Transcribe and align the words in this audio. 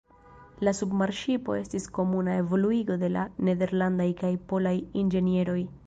La 0.67 0.71
submarŝipo 0.77 1.57
estis 1.57 1.85
komuna 1.99 2.39
evoluigo 2.45 2.99
de 3.05 3.13
la 3.19 3.27
nederlandaj 3.51 4.09
kaj 4.23 4.33
polaj 4.53 4.77
inĝenieroj. 5.05 5.61